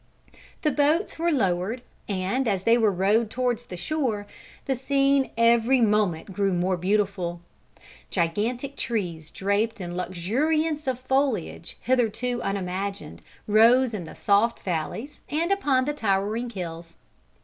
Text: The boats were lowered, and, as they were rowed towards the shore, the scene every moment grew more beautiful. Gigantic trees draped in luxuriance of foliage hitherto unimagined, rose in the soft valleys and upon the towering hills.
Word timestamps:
The 0.63 0.71
boats 0.71 1.19
were 1.19 1.31
lowered, 1.31 1.83
and, 2.09 2.47
as 2.47 2.63
they 2.63 2.75
were 2.75 2.91
rowed 2.91 3.29
towards 3.29 3.65
the 3.65 3.77
shore, 3.77 4.25
the 4.65 4.75
scene 4.75 5.29
every 5.37 5.79
moment 5.79 6.33
grew 6.33 6.53
more 6.53 6.75
beautiful. 6.75 7.39
Gigantic 8.09 8.75
trees 8.75 9.29
draped 9.29 9.79
in 9.79 9.95
luxuriance 9.95 10.87
of 10.87 10.97
foliage 11.01 11.77
hitherto 11.81 12.41
unimagined, 12.41 13.21
rose 13.45 13.93
in 13.93 14.05
the 14.05 14.15
soft 14.15 14.61
valleys 14.63 15.21
and 15.29 15.51
upon 15.51 15.85
the 15.85 15.93
towering 15.93 16.49
hills. 16.49 16.95